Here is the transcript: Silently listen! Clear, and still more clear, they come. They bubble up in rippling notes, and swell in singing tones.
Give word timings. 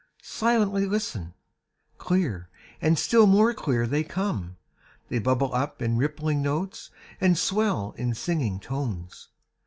Silently 0.23 0.87
listen! 0.87 1.35
Clear, 1.99 2.49
and 2.81 2.97
still 2.97 3.27
more 3.27 3.53
clear, 3.53 3.85
they 3.85 4.03
come. 4.03 4.57
They 5.09 5.19
bubble 5.19 5.53
up 5.53 5.79
in 5.79 5.95
rippling 5.95 6.41
notes, 6.41 6.89
and 7.19 7.37
swell 7.37 7.93
in 7.99 8.15
singing 8.15 8.59
tones. 8.59 9.27